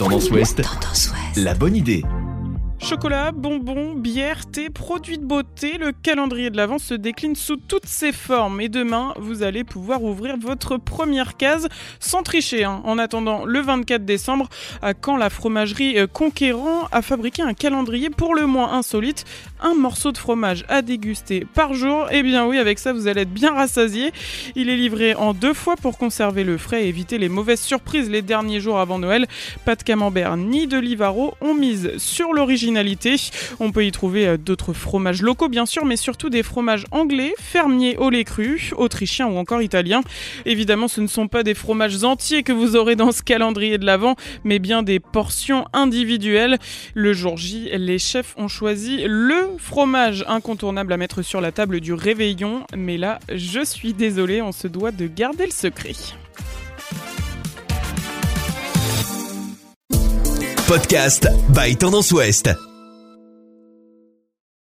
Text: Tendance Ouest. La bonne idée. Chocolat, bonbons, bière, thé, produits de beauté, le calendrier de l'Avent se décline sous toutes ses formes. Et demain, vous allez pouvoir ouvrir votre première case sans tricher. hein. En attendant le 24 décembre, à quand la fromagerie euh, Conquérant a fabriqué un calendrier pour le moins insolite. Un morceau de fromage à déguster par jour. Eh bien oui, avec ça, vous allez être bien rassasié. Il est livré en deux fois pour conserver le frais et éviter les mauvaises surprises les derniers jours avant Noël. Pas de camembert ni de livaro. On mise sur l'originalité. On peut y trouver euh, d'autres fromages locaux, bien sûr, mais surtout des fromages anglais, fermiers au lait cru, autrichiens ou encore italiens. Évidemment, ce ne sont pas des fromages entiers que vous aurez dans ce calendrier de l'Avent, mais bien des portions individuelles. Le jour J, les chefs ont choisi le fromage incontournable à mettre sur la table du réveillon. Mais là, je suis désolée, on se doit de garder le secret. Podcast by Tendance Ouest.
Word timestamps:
Tendance 0.00 0.30
Ouest. 0.30 0.62
La 1.36 1.52
bonne 1.52 1.76
idée. 1.76 2.02
Chocolat, 2.82 3.30
bonbons, 3.32 3.92
bière, 3.94 4.46
thé, 4.50 4.70
produits 4.70 5.18
de 5.18 5.24
beauté, 5.26 5.76
le 5.76 5.92
calendrier 5.92 6.48
de 6.48 6.56
l'Avent 6.56 6.78
se 6.78 6.94
décline 6.94 7.34
sous 7.36 7.56
toutes 7.56 7.84
ses 7.84 8.10
formes. 8.10 8.58
Et 8.62 8.70
demain, 8.70 9.12
vous 9.18 9.42
allez 9.42 9.64
pouvoir 9.64 10.02
ouvrir 10.02 10.38
votre 10.38 10.78
première 10.78 11.36
case 11.36 11.68
sans 11.98 12.22
tricher. 12.22 12.64
hein. 12.64 12.80
En 12.84 12.96
attendant 12.96 13.44
le 13.44 13.60
24 13.60 14.06
décembre, 14.06 14.48
à 14.80 14.94
quand 14.94 15.18
la 15.18 15.28
fromagerie 15.28 15.98
euh, 15.98 16.06
Conquérant 16.06 16.79
a 16.92 17.02
fabriqué 17.02 17.42
un 17.42 17.54
calendrier 17.54 18.10
pour 18.10 18.34
le 18.34 18.46
moins 18.46 18.72
insolite. 18.72 19.24
Un 19.60 19.74
morceau 19.74 20.12
de 20.12 20.18
fromage 20.18 20.64
à 20.68 20.82
déguster 20.82 21.46
par 21.54 21.74
jour. 21.74 22.06
Eh 22.10 22.22
bien 22.22 22.46
oui, 22.46 22.58
avec 22.58 22.78
ça, 22.78 22.92
vous 22.92 23.08
allez 23.08 23.22
être 23.22 23.32
bien 23.32 23.52
rassasié. 23.52 24.12
Il 24.56 24.68
est 24.68 24.76
livré 24.76 25.14
en 25.14 25.34
deux 25.34 25.54
fois 25.54 25.76
pour 25.76 25.98
conserver 25.98 26.44
le 26.44 26.56
frais 26.58 26.84
et 26.84 26.88
éviter 26.88 27.18
les 27.18 27.28
mauvaises 27.28 27.60
surprises 27.60 28.08
les 28.08 28.22
derniers 28.22 28.60
jours 28.60 28.78
avant 28.78 28.98
Noël. 28.98 29.26
Pas 29.64 29.76
de 29.76 29.82
camembert 29.82 30.36
ni 30.36 30.66
de 30.66 30.78
livaro. 30.78 31.34
On 31.40 31.54
mise 31.54 31.96
sur 31.98 32.32
l'originalité. 32.32 33.16
On 33.58 33.72
peut 33.72 33.84
y 33.84 33.92
trouver 33.92 34.26
euh, 34.26 34.36
d'autres 34.36 34.72
fromages 34.72 35.22
locaux, 35.22 35.48
bien 35.48 35.66
sûr, 35.66 35.84
mais 35.84 35.96
surtout 35.96 36.30
des 36.30 36.42
fromages 36.42 36.84
anglais, 36.90 37.34
fermiers 37.38 37.96
au 37.96 38.10
lait 38.10 38.24
cru, 38.24 38.70
autrichiens 38.76 39.26
ou 39.26 39.36
encore 39.36 39.62
italiens. 39.62 40.02
Évidemment, 40.46 40.88
ce 40.88 41.00
ne 41.00 41.06
sont 41.06 41.28
pas 41.28 41.42
des 41.42 41.54
fromages 41.54 42.02
entiers 42.04 42.42
que 42.42 42.52
vous 42.52 42.76
aurez 42.76 42.96
dans 42.96 43.12
ce 43.12 43.22
calendrier 43.22 43.78
de 43.78 43.84
l'Avent, 43.84 44.16
mais 44.44 44.58
bien 44.58 44.82
des 44.82 45.00
portions 45.00 45.64
individuelles. 45.72 46.58
Le 46.94 47.12
jour 47.12 47.36
J, 47.36 47.70
les 47.72 47.98
chefs 47.98 48.34
ont 48.36 48.48
choisi 48.48 49.04
le 49.06 49.56
fromage 49.58 50.24
incontournable 50.28 50.92
à 50.92 50.96
mettre 50.96 51.22
sur 51.22 51.40
la 51.40 51.52
table 51.52 51.80
du 51.80 51.92
réveillon. 51.92 52.64
Mais 52.76 52.96
là, 52.96 53.18
je 53.32 53.64
suis 53.64 53.92
désolée, 53.92 54.42
on 54.42 54.52
se 54.52 54.68
doit 54.68 54.92
de 54.92 55.06
garder 55.06 55.46
le 55.46 55.52
secret. 55.52 55.92
Podcast 60.66 61.28
by 61.52 61.76
Tendance 61.76 62.12
Ouest. 62.12 62.69